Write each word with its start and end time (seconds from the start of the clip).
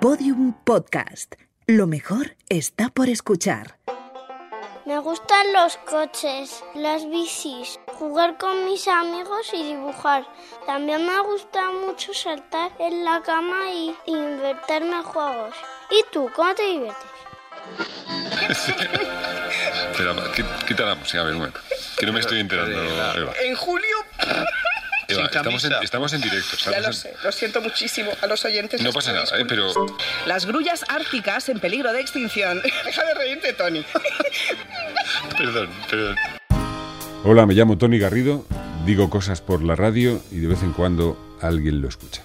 Podium 0.00 0.52
Podcast. 0.62 1.34
Lo 1.66 1.88
mejor 1.88 2.36
está 2.48 2.88
por 2.88 3.08
escuchar. 3.08 3.78
Me 4.86 4.96
gustan 5.00 5.52
los 5.52 5.76
coches, 5.78 6.62
las 6.76 7.04
bicis, 7.10 7.80
jugar 7.94 8.38
con 8.38 8.64
mis 8.64 8.86
amigos 8.86 9.50
y 9.52 9.64
dibujar. 9.64 10.24
También 10.66 11.04
me 11.04 11.18
gusta 11.22 11.72
mucho 11.72 12.14
saltar 12.14 12.70
en 12.78 13.04
la 13.04 13.22
cama 13.22 13.72
y 13.72 13.92
invertirme 14.06 14.98
en 14.98 15.02
juegos. 15.02 15.56
¿Y 15.90 16.04
tú, 16.12 16.30
cómo 16.32 16.54
te 16.54 16.62
diviertes? 16.62 17.06
Pero, 19.96 20.14
quita 20.68 20.84
la 20.84 20.94
música, 20.94 21.22
a 21.22 21.24
ver, 21.24 21.32
un 21.32 21.38
momento. 21.40 21.60
Que 21.98 22.06
no 22.06 22.12
me 22.12 22.20
estoy 22.20 22.38
enterando, 22.38 22.80
Eva. 22.80 23.32
En 23.42 23.56
julio. 23.56 23.96
Eva, 25.08 25.16
sin 25.20 25.26
estamos 25.26 25.64
en, 25.64 25.70
camisa. 25.70 25.84
estamos 25.84 26.12
en 26.12 26.20
directo. 26.20 26.56
Ya 26.70 26.80
lo 26.80 26.86
en- 26.88 26.92
sé, 26.92 27.14
lo 27.24 27.32
siento 27.32 27.60
muchísimo 27.62 28.12
a 28.20 28.26
los 28.26 28.44
oyentes. 28.44 28.82
No 28.82 28.92
pasa 28.92 29.12
nada, 29.12 29.24
¿eh? 29.38 29.44
pero. 29.48 29.72
Las 30.26 30.44
grullas 30.44 30.84
árticas 30.88 31.48
en 31.48 31.60
peligro 31.60 31.92
de 31.94 32.00
extinción. 32.00 32.60
Deja 32.84 33.04
de 33.04 33.14
reírte, 33.14 33.52
Tony. 33.54 33.84
Perdón, 35.38 35.70
perdón. 35.88 36.16
Hola, 37.24 37.46
me 37.46 37.54
llamo 37.54 37.78
Tony 37.78 37.98
Garrido, 37.98 38.44
digo 38.84 39.08
cosas 39.10 39.40
por 39.40 39.62
la 39.62 39.74
radio 39.74 40.20
y 40.30 40.36
de 40.40 40.46
vez 40.48 40.62
en 40.62 40.72
cuando 40.72 41.36
alguien 41.40 41.80
lo 41.80 41.88
escucha. 41.88 42.22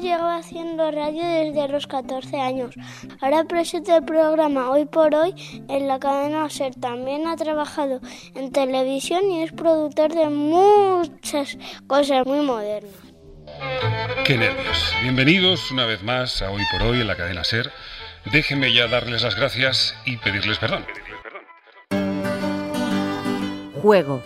Lleva 0.00 0.36
haciendo 0.36 0.90
radio 0.90 1.22
desde 1.22 1.68
los 1.68 1.86
14 1.86 2.40
años. 2.40 2.74
Ahora 3.20 3.44
presenta 3.44 3.96
el 3.96 4.04
programa 4.04 4.70
Hoy 4.70 4.86
por 4.86 5.14
Hoy 5.14 5.34
en 5.68 5.88
la 5.88 5.98
cadena 5.98 6.48
SER. 6.48 6.74
También 6.74 7.26
ha 7.28 7.36
trabajado 7.36 8.00
en 8.34 8.50
televisión 8.50 9.30
y 9.30 9.42
es 9.42 9.52
productor 9.52 10.14
de 10.14 10.30
muchas 10.30 11.58
cosas 11.86 12.24
muy 12.24 12.40
modernas. 12.40 12.94
Qué 14.24 14.38
nervios. 14.38 14.94
Bienvenidos 15.02 15.70
una 15.70 15.84
vez 15.84 16.02
más 16.02 16.40
a 16.40 16.50
Hoy 16.50 16.62
por 16.72 16.82
Hoy 16.82 17.02
en 17.02 17.06
la 17.06 17.16
cadena 17.16 17.44
Ser. 17.44 17.70
Déjenme 18.32 18.72
ya 18.72 18.88
darles 18.88 19.22
las 19.22 19.36
gracias 19.36 19.94
y 20.06 20.16
pedirles 20.16 20.56
perdón. 20.56 20.86
Juego. 23.82 24.22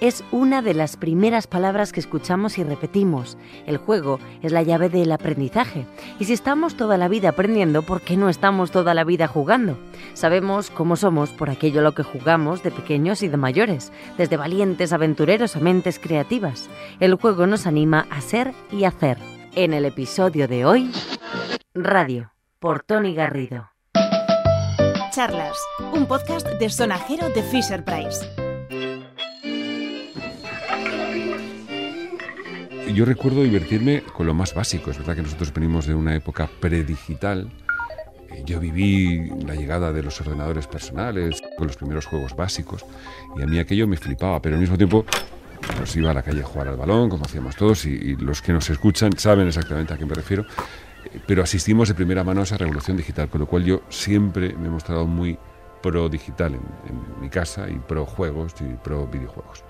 Es 0.00 0.22
una 0.30 0.62
de 0.62 0.74
las 0.74 0.96
primeras 0.96 1.48
palabras 1.48 1.92
que 1.92 1.98
escuchamos 1.98 2.56
y 2.58 2.62
repetimos. 2.62 3.36
El 3.66 3.78
juego 3.78 4.20
es 4.42 4.52
la 4.52 4.62
llave 4.62 4.88
del 4.88 5.10
aprendizaje. 5.10 5.86
Y 6.20 6.26
si 6.26 6.34
estamos 6.34 6.76
toda 6.76 6.96
la 6.96 7.08
vida 7.08 7.30
aprendiendo, 7.30 7.82
¿por 7.82 8.02
qué 8.02 8.16
no 8.16 8.28
estamos 8.28 8.70
toda 8.70 8.94
la 8.94 9.02
vida 9.02 9.26
jugando? 9.26 9.76
Sabemos 10.14 10.70
cómo 10.70 10.94
somos 10.94 11.30
por 11.30 11.50
aquello 11.50 11.80
a 11.80 11.82
lo 11.82 11.94
que 11.94 12.04
jugamos 12.04 12.62
de 12.62 12.70
pequeños 12.70 13.24
y 13.24 13.28
de 13.28 13.36
mayores, 13.38 13.92
desde 14.16 14.36
valientes 14.36 14.92
aventureros 14.92 15.56
a 15.56 15.60
mentes 15.60 15.98
creativas. 15.98 16.70
El 17.00 17.14
juego 17.14 17.48
nos 17.48 17.66
anima 17.66 18.06
a 18.08 18.20
ser 18.20 18.54
y 18.70 18.84
hacer. 18.84 19.18
En 19.56 19.74
el 19.74 19.84
episodio 19.84 20.46
de 20.46 20.64
hoy, 20.64 20.92
Radio, 21.74 22.32
por 22.60 22.84
Tony 22.84 23.14
Garrido. 23.14 23.70
Charlas, 25.10 25.58
un 25.92 26.06
podcast 26.06 26.46
de 26.46 26.70
sonajero 26.70 27.28
de 27.30 27.42
Fisher 27.42 27.84
Price. 27.84 28.47
Yo 32.94 33.04
recuerdo 33.04 33.42
divertirme 33.42 34.02
con 34.02 34.26
lo 34.26 34.34
más 34.34 34.54
básico. 34.54 34.90
Es 34.90 34.98
verdad 34.98 35.14
que 35.16 35.22
nosotros 35.22 35.52
venimos 35.52 35.86
de 35.86 35.94
una 35.94 36.14
época 36.16 36.48
predigital. 36.60 37.48
Eh, 38.30 38.42
Yo 38.44 38.58
viví 38.58 39.30
la 39.46 39.54
llegada 39.54 39.92
de 39.92 40.02
los 40.02 40.20
ordenadores 40.20 40.66
personales, 40.66 41.40
con 41.56 41.68
los 41.68 41.76
primeros 41.76 42.06
juegos 42.06 42.34
básicos, 42.34 42.84
y 43.38 43.42
a 43.42 43.46
mí 43.46 43.58
aquello 43.58 43.86
me 43.86 43.96
flipaba, 43.96 44.42
pero 44.42 44.56
al 44.56 44.60
mismo 44.60 44.76
tiempo 44.76 45.04
nos 45.78 45.94
iba 45.96 46.10
a 46.10 46.14
la 46.14 46.22
calle 46.22 46.40
a 46.40 46.44
jugar 46.44 46.68
al 46.68 46.76
balón, 46.76 47.08
como 47.08 47.24
hacíamos 47.24 47.56
todos, 47.56 47.84
y, 47.84 47.90
y 47.90 48.16
los 48.16 48.42
que 48.42 48.52
nos 48.52 48.68
escuchan 48.68 49.16
saben 49.16 49.46
exactamente 49.46 49.94
a 49.94 49.96
qué 49.96 50.06
me 50.06 50.14
refiero, 50.14 50.44
Eh, 51.04 51.20
pero 51.28 51.42
asistimos 51.44 51.88
de 51.88 51.94
primera 51.94 52.24
mano 52.24 52.40
a 52.40 52.44
esa 52.44 52.58
revolución 52.58 52.96
digital, 52.96 53.28
con 53.28 53.40
lo 53.40 53.46
cual 53.46 53.64
yo 53.64 53.82
siempre 53.88 54.52
me 54.54 54.66
he 54.66 54.70
mostrado 54.70 55.06
muy 55.06 55.38
pro 55.80 56.08
digital 56.08 56.54
en, 56.54 56.60
en 56.90 57.20
mi 57.20 57.28
casa 57.28 57.70
y 57.70 57.78
pro 57.78 58.04
juegos 58.04 58.54
y 58.60 58.74
pro 58.82 59.06
videojuegos. 59.06 59.62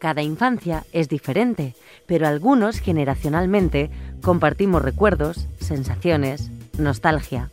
Cada 0.00 0.22
infancia 0.22 0.84
es 0.92 1.10
diferente, 1.10 1.74
pero 2.06 2.26
algunos 2.26 2.78
generacionalmente 2.80 3.90
compartimos 4.22 4.80
recuerdos, 4.80 5.46
sensaciones, 5.60 6.50
nostalgia. 6.78 7.50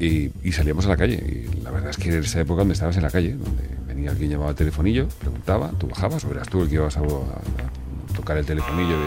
Y, 0.00 0.30
salíamos 0.50 0.84
a 0.86 0.88
la 0.90 0.96
calle. 0.96 1.48
La 1.62 1.70
verdad 1.70 1.90
es 1.90 1.96
que 1.96 2.08
era 2.08 2.18
esa 2.18 2.40
época 2.40 2.58
donde 2.62 2.74
estabas 2.74 2.96
en 2.96 3.04
la 3.04 3.10
calle, 3.10 3.34
donde 3.34 3.62
venía 3.86 4.10
alguien 4.10 4.30
llamaba 4.32 4.50
al 4.50 4.56
telefonillo, 4.56 5.06
preguntaba, 5.20 5.70
tú 5.78 5.86
bajabas 5.86 6.24
o 6.24 6.30
eras 6.32 6.48
tú 6.48 6.62
el 6.62 6.68
que 6.68 6.74
ibas 6.74 6.96
a, 6.96 7.00
a- 7.02 8.14
tocar 8.16 8.36
el 8.36 8.44
telefonillo 8.44 8.98
de... 8.98 9.06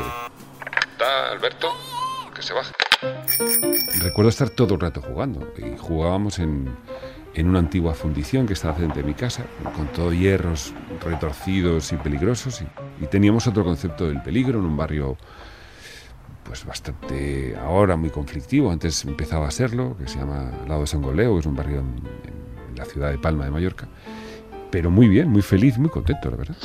¿Está 0.94 1.31
Alberto? 1.34 1.67
Que 2.34 2.41
se 2.41 2.53
baje. 2.53 2.72
Recuerdo 4.01 4.29
estar 4.29 4.50
todo 4.50 4.75
el 4.75 4.79
rato 4.79 5.01
jugando. 5.01 5.53
Y 5.57 5.78
jugábamos 5.78 6.40
en, 6.40 6.69
en 7.35 7.47
una 7.50 7.59
antigua 7.59 7.94
fundición 7.94 8.45
que 8.47 8.53
estaba 8.53 8.73
frente 8.75 9.00
de 9.01 9.06
mi 9.06 9.13
casa, 9.13 9.45
con 9.75 9.88
todo 9.88 10.12
hierros 10.13 10.73
retorcidos 11.06 11.91
y 11.94 11.97
peligrosos. 11.97 12.62
Y, 12.62 13.03
y 13.03 13.07
teníamos 13.07 13.47
otro 13.47 13.63
concepto 13.63 14.07
del 14.07 14.22
peligro 14.22 14.59
en 14.59 14.66
un 14.66 14.75
barrio 14.78 15.17
pues 16.44 16.66
bastante 16.66 17.56
ahora 17.62 17.95
muy 17.95 18.09
conflictivo, 18.09 18.72
antes 18.72 19.06
empezaba 19.06 19.47
a 19.47 19.51
serlo, 19.51 19.95
que 19.97 20.07
se 20.07 20.17
llama 20.17 20.51
Lado 20.67 20.81
de 20.81 20.88
San 20.88 21.01
Goleo, 21.03 21.34
que 21.35 21.40
es 21.41 21.45
un 21.45 21.56
barrio 21.56 21.79
en, 21.79 21.95
en 22.72 22.75
la 22.75 22.85
ciudad 22.85 23.12
de 23.12 23.19
Palma 23.19 23.46
de 23.46 23.51
Mallorca. 23.51 23.88
Pero 24.72 24.90
muy 24.90 25.07
bien, 25.07 25.29
muy 25.29 25.44
feliz, 25.44 25.78
muy 25.78 25.90
contento, 25.91 26.29
la 26.31 26.38
verdad. 26.38 26.56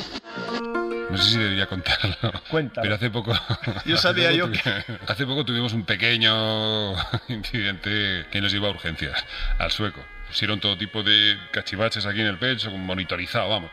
No 1.10 1.18
sé 1.18 1.32
si 1.32 1.38
debería 1.38 1.66
contarlo. 1.66 2.32
Cuéntalo. 2.50 2.82
Pero 2.82 2.94
hace 2.94 3.10
poco. 3.10 3.32
Yo 3.84 3.96
sabía 3.98 4.28
hace 4.30 4.38
yo 4.38 4.50
tu- 4.50 4.58
Hace 5.12 5.26
poco 5.26 5.44
tuvimos 5.44 5.74
un 5.74 5.84
pequeño 5.84 6.94
incidente 7.28 8.24
que 8.32 8.40
nos 8.40 8.50
llevó 8.52 8.68
a 8.68 8.70
urgencias 8.70 9.22
al 9.58 9.70
sueco. 9.70 10.00
Pusieron 10.28 10.60
todo 10.60 10.76
tipo 10.76 11.02
de 11.02 11.36
cachivaches 11.52 12.06
aquí 12.06 12.20
en 12.20 12.26
el 12.26 12.38
pecho, 12.38 12.70
monitorizado, 12.70 13.48
vamos. 13.48 13.70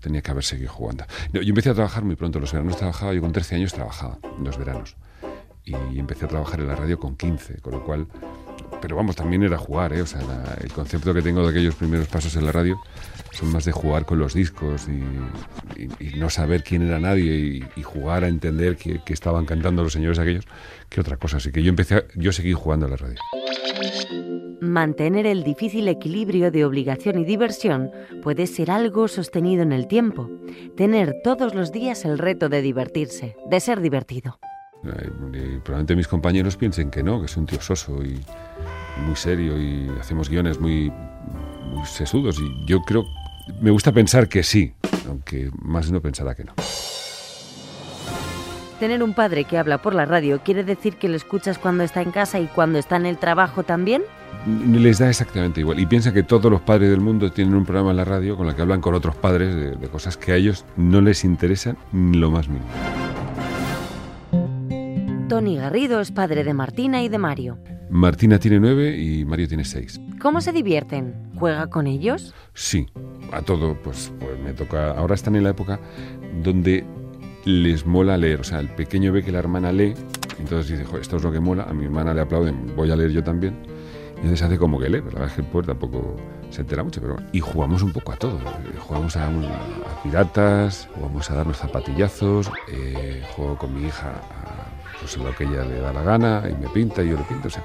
Tenía 0.00 0.20
que 0.22 0.30
haber 0.32 0.42
seguido 0.44 0.70
jugando. 0.72 1.04
Yo 1.32 1.40
empecé 1.42 1.70
a 1.70 1.74
trabajar 1.74 2.02
muy 2.04 2.16
pronto, 2.16 2.40
los 2.40 2.52
veranos 2.52 2.76
trabajaba, 2.76 3.12
yo 3.14 3.20
con 3.20 3.32
13 3.32 3.54
años 3.56 3.72
trabajaba, 3.72 4.18
los 4.42 4.56
veranos. 4.58 4.96
Y 5.64 5.74
empecé 5.98 6.24
a 6.24 6.28
trabajar 6.28 6.58
en 6.60 6.66
la 6.68 6.74
radio 6.74 6.98
con 6.98 7.16
15, 7.16 7.60
con 7.60 7.72
lo 7.72 7.84
cual... 7.84 8.06
Pero 8.80 8.96
vamos, 8.96 9.14
también 9.14 9.44
era 9.44 9.56
jugar, 9.58 9.92
¿eh? 9.92 10.02
O 10.02 10.06
sea, 10.06 10.20
la- 10.22 10.56
el 10.60 10.72
concepto 10.72 11.14
que 11.14 11.22
tengo 11.22 11.44
de 11.44 11.50
aquellos 11.50 11.76
primeros 11.76 12.08
pasos 12.08 12.34
en 12.34 12.44
la 12.44 12.50
radio 12.50 12.80
son 13.30 13.52
más 13.52 13.64
de 13.64 13.70
jugar 13.70 14.04
con 14.04 14.18
los 14.18 14.34
discos 14.34 14.88
y, 14.88 15.80
y- 15.80 16.08
y 16.16 16.18
no 16.18 16.28
saber 16.30 16.64
quién 16.64 16.82
era 16.82 16.98
nadie 16.98 17.32
y, 17.36 17.64
y 17.76 17.82
jugar 17.84 18.24
a 18.24 18.28
entender 18.28 18.76
qué, 18.76 19.00
qué 19.06 19.12
estaban 19.12 19.46
cantando 19.46 19.84
los 19.84 19.92
señores 19.92 20.18
aquellos 20.18 20.46
que 20.88 21.00
otra 21.00 21.16
cosa. 21.16 21.36
Así 21.36 21.52
que 21.52 21.62
yo 21.62 21.68
empecé, 21.68 21.94
a- 21.94 22.04
yo 22.16 22.32
seguí 22.32 22.54
jugando 22.54 22.86
a 22.86 22.88
la 22.88 22.96
radio. 22.96 23.20
Mantener 24.62 25.26
el 25.26 25.42
difícil 25.42 25.88
equilibrio 25.88 26.52
de 26.52 26.64
obligación 26.64 27.18
y 27.18 27.24
diversión 27.24 27.90
puede 28.22 28.46
ser 28.46 28.70
algo 28.70 29.08
sostenido 29.08 29.64
en 29.64 29.72
el 29.72 29.88
tiempo. 29.88 30.30
Tener 30.76 31.16
todos 31.24 31.52
los 31.52 31.72
días 31.72 32.04
el 32.04 32.16
reto 32.16 32.48
de 32.48 32.62
divertirse, 32.62 33.34
de 33.50 33.58
ser 33.58 33.80
divertido. 33.80 34.38
Eh, 34.84 35.10
y 35.32 35.58
probablemente 35.58 35.96
mis 35.96 36.06
compañeros 36.06 36.56
piensen 36.56 36.92
que 36.92 37.02
no, 37.02 37.20
que 37.20 37.26
soy 37.26 37.40
un 37.40 37.46
tío 37.48 37.60
soso 37.60 38.04
y 38.04 38.20
muy 39.04 39.16
serio 39.16 39.60
y 39.60 39.90
hacemos 39.98 40.30
guiones 40.30 40.60
muy, 40.60 40.92
muy 41.64 41.84
sesudos. 41.84 42.38
Y 42.38 42.64
yo 42.64 42.82
creo, 42.82 43.02
me 43.60 43.72
gusta 43.72 43.90
pensar 43.90 44.28
que 44.28 44.44
sí, 44.44 44.74
aunque 45.08 45.50
más 45.60 45.88
uno 45.88 46.00
pensará 46.00 46.36
que 46.36 46.44
no. 46.44 46.52
Tener 48.78 49.02
un 49.02 49.14
padre 49.14 49.42
que 49.42 49.58
habla 49.58 49.82
por 49.82 49.92
la 49.92 50.04
radio 50.04 50.40
quiere 50.44 50.62
decir 50.62 50.98
que 50.98 51.08
lo 51.08 51.16
escuchas 51.16 51.58
cuando 51.58 51.82
está 51.82 52.00
en 52.00 52.12
casa 52.12 52.38
y 52.38 52.46
cuando 52.46 52.78
está 52.78 52.94
en 52.94 53.06
el 53.06 53.18
trabajo 53.18 53.64
también. 53.64 54.04
Les 54.72 54.98
da 54.98 55.08
exactamente 55.08 55.60
igual. 55.60 55.78
Y 55.78 55.86
piensa 55.86 56.12
que 56.12 56.22
todos 56.22 56.50
los 56.50 56.60
padres 56.60 56.90
del 56.90 57.00
mundo 57.00 57.30
tienen 57.30 57.54
un 57.54 57.64
programa 57.64 57.90
en 57.92 57.96
la 57.98 58.04
radio 58.04 58.36
con 58.36 58.48
el 58.48 58.54
que 58.54 58.62
hablan 58.62 58.80
con 58.80 58.94
otros 58.94 59.14
padres 59.14 59.54
de, 59.54 59.76
de 59.76 59.88
cosas 59.88 60.16
que 60.16 60.32
a 60.32 60.36
ellos 60.36 60.64
no 60.76 61.00
les 61.00 61.24
interesan 61.24 61.76
ni 61.92 62.18
lo 62.18 62.30
más 62.30 62.48
mínimo. 62.48 62.66
Tony 65.28 65.56
Garrido 65.56 66.00
es 66.00 66.10
padre 66.10 66.44
de 66.44 66.54
Martina 66.54 67.02
y 67.02 67.08
de 67.08 67.18
Mario. 67.18 67.58
Martina 67.88 68.38
tiene 68.38 68.58
nueve 68.58 68.96
y 68.98 69.24
Mario 69.24 69.48
tiene 69.48 69.64
seis. 69.64 70.00
¿Cómo 70.20 70.40
se 70.40 70.52
divierten? 70.52 71.14
¿Juega 71.36 71.68
con 71.68 71.86
ellos? 71.86 72.34
Sí, 72.54 72.86
a 73.32 73.42
todo, 73.42 73.76
pues, 73.82 74.12
pues 74.18 74.38
me 74.40 74.52
toca. 74.52 74.90
Ahora 74.92 75.14
están 75.14 75.36
en 75.36 75.44
la 75.44 75.50
época 75.50 75.78
donde 76.42 76.84
les 77.44 77.86
mola 77.86 78.16
leer. 78.16 78.40
O 78.40 78.44
sea, 78.44 78.60
el 78.60 78.68
pequeño 78.68 79.12
ve 79.12 79.22
que 79.22 79.32
la 79.32 79.38
hermana 79.38 79.72
lee, 79.72 79.94
entonces 80.38 80.70
dice, 80.70 80.84
"Jo, 80.84 80.98
esto 80.98 81.16
es 81.16 81.22
lo 81.22 81.32
que 81.32 81.40
mola. 81.40 81.64
A 81.64 81.72
mi 81.72 81.84
hermana 81.84 82.12
le 82.14 82.20
aplauden, 82.20 82.74
voy 82.76 82.90
a 82.90 82.96
leer 82.96 83.10
yo 83.12 83.22
también. 83.24 83.56
Entonces 84.22 84.42
hace 84.42 84.56
como 84.56 84.78
que 84.78 84.88
lee, 84.88 84.98
la 84.98 85.18
verdad 85.18 85.24
es 85.26 85.32
que 85.32 85.62
tampoco 85.62 86.14
se 86.50 86.60
entera 86.60 86.84
mucho. 86.84 87.00
Pero, 87.00 87.16
y 87.32 87.40
jugamos 87.40 87.82
un 87.82 87.92
poco 87.92 88.12
a 88.12 88.16
todo. 88.16 88.38
Eh, 88.38 88.78
Jugamos 88.78 89.16
a, 89.16 89.28
piratas, 90.04 90.88
jugamos 90.94 91.28
a 91.28 91.34
darnos 91.34 91.58
zapatillazos, 91.58 92.48
eh, 92.68 93.24
juego 93.34 93.58
con 93.58 93.74
mi 93.74 93.88
hija 93.88 94.10
a 94.10 95.00
pues, 95.00 95.16
lo 95.16 95.34
que 95.34 95.42
ella 95.42 95.64
le 95.64 95.80
da 95.80 95.92
la 95.92 96.02
gana 96.02 96.44
y 96.48 96.54
me 96.54 96.68
pinta 96.68 97.02
y 97.02 97.10
yo 97.10 97.16
le 97.16 97.24
pinto. 97.24 97.48
O 97.48 97.50
sea, 97.50 97.64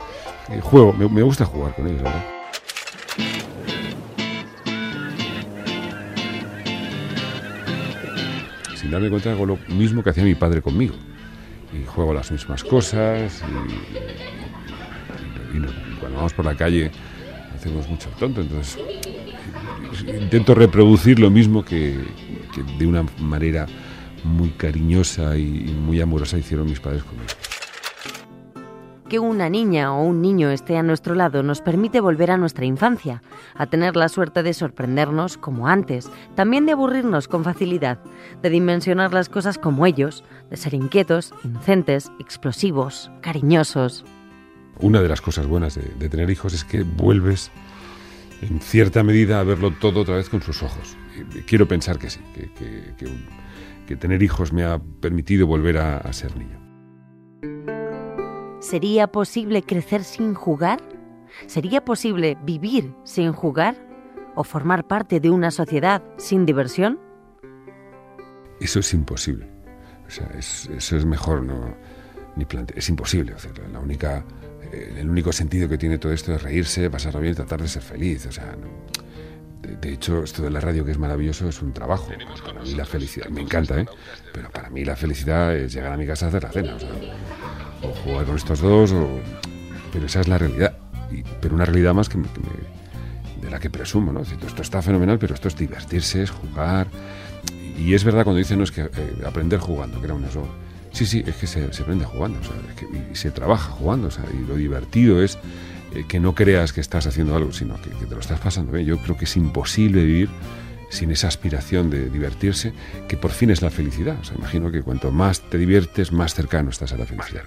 eh, 0.50 0.60
juego, 0.60 0.94
me, 0.94 1.22
gusta 1.22 1.46
jugar 1.46 1.76
con 1.76 1.88
ellos, 1.88 2.02
¿verdad? 2.02 2.26
sin 8.76 8.90
darme 8.92 9.10
cuenta 9.12 9.32
hago 9.32 9.46
lo 9.46 9.60
mismo 9.68 10.04
que 10.04 10.10
hacía 10.10 10.24
mi 10.24 10.34
padre 10.34 10.64
conmigo. 10.64 10.96
y 11.72 11.86
juego 11.86 12.16
las 12.16 12.32
mismas 12.32 12.64
cosas 12.64 13.44
y, 13.44 14.47
cuando 16.00 16.18
vamos 16.18 16.34
por 16.34 16.46
la 16.46 16.56
calle 16.56 16.92
hacemos 17.56 17.88
mucho 17.90 18.10
tonto, 18.20 18.42
entonces 18.42 18.78
intento 20.08 20.54
reproducir 20.54 21.20
lo 21.20 21.30
mismo 21.30 21.64
que, 21.66 21.98
de 22.78 22.88
una 22.88 23.06
manera 23.20 23.66
muy 24.24 24.50
cariñosa 24.50 25.38
y 25.38 25.76
muy 25.86 26.02
amorosa 26.02 26.38
hicieron 26.38 26.68
mis 26.68 26.80
padres 26.80 27.04
conmigo. 27.04 27.28
Que 29.10 29.20
una 29.20 29.50
niña 29.50 29.94
o 29.94 30.04
un 30.04 30.22
niño 30.22 30.50
esté 30.50 30.76
a 30.76 30.84
nuestro 30.84 31.16
lado 31.16 31.42
nos 31.42 31.62
permite 31.62 32.02
volver 32.02 32.30
a 32.30 32.38
nuestra 32.38 32.66
infancia, 32.66 33.22
a 33.56 33.66
tener 33.68 33.96
la 33.96 34.10
suerte 34.10 34.44
de 34.44 34.54
sorprendernos 34.54 35.38
como 35.38 35.70
antes, 35.70 36.12
también 36.36 36.66
de 36.66 36.74
aburrirnos 36.74 37.30
con 37.30 37.46
facilidad, 37.46 38.00
de 38.42 38.50
dimensionar 38.50 39.14
las 39.14 39.30
cosas 39.30 39.58
como 39.58 39.86
ellos, 39.86 40.26
de 40.50 40.58
ser 40.58 40.74
inquietos, 40.74 41.34
inocentes, 41.46 42.12
explosivos, 42.20 43.10
cariñosos. 43.22 44.04
Una 44.80 45.02
de 45.02 45.10
las 45.10 45.22
cosas 45.22 45.48
buenas 45.48 45.76
de, 45.76 46.10
tener 46.10 46.30
hijos 46.30 46.54
es 46.54 46.64
que 46.64 46.84
vuelves 46.84 47.52
en 48.42 48.60
cierta 48.60 49.04
medida 49.04 49.40
a 49.40 49.44
verlo 49.44 49.72
todo 49.72 50.02
otra 50.02 50.16
vez 50.16 50.30
con 50.30 50.42
sus 50.42 50.62
ojos. 50.62 50.96
quiero 51.48 51.68
pensar 51.68 51.98
que 51.98 52.10
sí, 52.10 52.20
que, 53.88 53.96
tener 53.96 54.22
hijos 54.22 54.54
me 54.54 54.64
ha 54.64 54.80
permitido 54.80 55.48
volver 55.48 55.78
a 55.78 56.14
ser 56.14 56.36
niño. 56.38 56.68
¿Sería 58.60 59.08
posible 59.08 59.64
crecer 59.64 60.04
sin 60.04 60.34
jugar? 60.34 60.82
¿Sería 61.46 61.86
posible 61.86 62.38
vivir 62.44 62.94
sin 63.04 63.32
jugar? 63.32 63.76
¿O 64.36 64.44
formar 64.44 64.88
parte 64.88 65.20
de 65.20 65.30
una 65.30 65.52
sociedad 65.52 66.04
sin 66.18 66.46
diversión? 66.46 67.00
Eso 68.60 68.80
es 68.80 68.94
imposible. 68.94 69.48
eso 70.08 70.98
es 70.98 71.06
mejor 71.06 71.44
no 71.44 71.76
ni 72.36 72.46
plantear. 72.46 72.80
Es 72.80 72.90
imposible. 72.90 73.36
la 73.72 73.80
única, 73.80 74.24
el 74.72 75.10
único 75.10 75.32
sentido 75.32 75.70
que 75.70 75.78
tiene 75.78 75.98
todo 75.98 76.12
esto 76.14 76.34
es 76.34 76.42
reírse, 76.42 76.90
pasarlo 76.90 77.20
bien, 77.20 77.36
tratar 77.36 77.62
de 77.62 77.68
ser 77.68 77.82
feliz. 77.82 78.26
O 78.26 78.32
sea, 78.32 78.56
de, 79.62 79.94
hecho, 79.94 80.24
esto 80.24 80.44
de 80.44 80.52
la 80.52 80.60
radio 80.60 80.86
que 80.86 80.92
es 80.92 80.98
maravilloso 80.98 81.48
es 81.50 81.62
un 81.62 81.74
trabajo. 81.74 82.10
Para 82.46 82.62
mí 82.62 82.74
la 82.74 82.86
felicidad, 82.86 83.28
me 83.30 83.42
encanta, 83.42 83.80
¿eh? 83.80 83.86
Pero 84.34 84.50
para 84.50 84.70
mí 84.70 84.86
la 84.86 84.96
felicidad 84.96 85.56
es 85.56 85.74
llegar 85.74 85.92
a 85.92 85.98
mi 85.98 86.06
casa 86.06 86.26
a 86.26 86.30
hacer 86.30 86.44
la 86.44 86.52
cena. 86.52 86.76
O 86.76 86.80
sea, 86.80 86.90
o 87.82 87.94
jugar 87.94 88.26
con 88.26 88.36
estos 88.36 88.62
dos, 88.62 88.94
pero 89.92 90.06
esa 90.06 90.22
es 90.22 90.28
la 90.28 90.38
realidad. 90.38 90.78
pero 91.42 91.56
una 91.56 91.66
realidad 91.66 91.94
más 91.94 92.10
que, 92.10 92.18
de 92.18 93.50
la 93.50 93.60
que 93.60 93.70
presumo, 93.70 94.12
¿no? 94.12 94.22
esto 94.22 94.62
está 94.62 94.82
fenomenal, 94.82 95.20
pero 95.20 95.36
esto 95.36 95.48
es 95.48 95.56
divertirse, 95.56 96.24
es 96.24 96.32
jugar. 96.32 96.88
Y 97.78 97.94
es 97.94 98.04
verdad 98.04 98.24
cuando 98.24 98.40
dicen, 98.40 98.58
no, 98.58 98.64
es 98.64 98.72
que 98.72 98.82
eh, 98.82 98.90
aprender 99.26 99.60
jugando, 99.60 100.00
que 100.00 100.06
era 100.06 100.16
una 100.16 100.28
eso. 100.28 100.48
Sí, 100.98 101.06
sí, 101.06 101.24
es 101.28 101.36
que 101.36 101.46
se, 101.46 101.64
aprende 101.64 102.06
jugando, 102.06 102.40
y 103.12 103.16
se 103.16 103.30
trabaja 103.30 103.70
jugando, 103.70 104.10
y 104.34 104.48
lo 104.48 104.56
divertido 104.56 105.22
es 105.22 105.38
eh, 105.94 106.06
que 106.08 106.20
no 106.20 106.34
creas 106.34 106.74
que 106.74 106.82
estás 106.82 107.06
haciendo 107.06 107.36
algo, 107.36 107.52
sino 107.52 107.80
que, 107.80 107.92
te 107.92 108.16
lo 108.16 108.20
estás 108.20 108.40
pasando 108.40 108.72
bien. 108.72 108.88
Yo 108.88 108.98
creo 108.98 109.16
que 109.16 109.26
es 109.26 109.38
imposible 109.38 110.04
vivir 110.04 110.28
sin 110.90 111.12
esa 111.12 111.28
aspiración 111.28 111.92
de 111.92 112.10
divertirse, 112.10 112.74
que 113.08 113.16
por 113.16 113.30
fin 113.30 113.52
es 113.52 113.62
la 113.62 113.70
felicidad. 113.70 114.18
O 114.20 114.24
sea, 114.24 114.38
imagino 114.38 114.72
que 114.72 114.82
cuanto 114.82 115.12
más 115.12 115.42
te 115.42 115.60
diviertes, 115.60 116.12
más 116.12 116.34
cercano 116.34 116.72
estás 116.72 116.94
a 116.94 116.98
la 116.98 117.06
felicidad. 117.06 117.44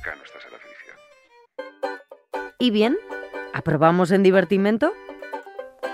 ¿Y 2.61 2.71
bien? 2.71 2.97
¿Aprobamos 3.53 4.13
en 4.13 4.23
divertimento? 4.23 4.93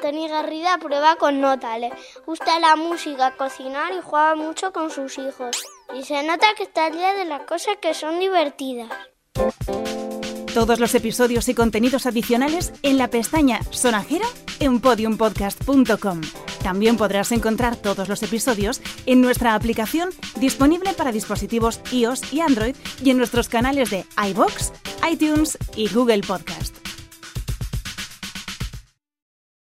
Tony 0.07 0.29
Garrida 0.29 0.79
prueba 0.79 1.17
con 1.17 1.41
nota. 1.41 1.77
Le 1.79 1.91
gusta 2.25 2.61
la 2.61 2.77
música, 2.77 3.35
cocinar 3.37 3.93
y 3.93 4.01
juega 4.01 4.37
mucho 4.37 4.73
con 4.73 4.89
sus 4.89 5.19
hijos. 5.19 5.65
Y 5.99 6.05
se 6.05 6.23
nota 6.23 6.47
que 6.57 6.63
está 6.63 6.87
al 6.87 6.93
día 6.93 7.13
de 7.15 7.25
las 7.25 7.43
cosas 7.43 7.79
que 7.83 7.93
son 7.93 8.21
divertidas. 8.21 8.89
Todos 10.55 10.79
los 10.79 10.95
episodios 10.95 11.49
y 11.49 11.55
contenidos 11.55 12.07
adicionales 12.07 12.73
en 12.85 12.99
la 12.99 13.09
pestaña 13.09 13.59
Sonajero 13.71 14.27
en 14.61 14.81
podiumpodcast.com. 14.81 16.21
También 16.63 16.97
podrás 16.97 17.33
encontrar 17.33 17.75
todos 17.75 18.09
los 18.09 18.23
episodios 18.23 18.81
en 19.07 19.21
nuestra 19.21 19.57
aplicación 19.57 20.11
disponible 20.37 20.93
para 20.93 21.11
dispositivos 21.11 21.81
iOS 21.91 22.33
y 22.33 22.43
Android 22.43 22.77
y 23.03 23.11
en 23.11 23.19
nuestros 23.19 23.49
canales 23.49 23.91
de 23.91 24.05
iBox, 24.31 24.73
iTunes 25.11 25.59
y 25.75 25.93
Google 25.93 26.21
Podcast. 26.21 26.76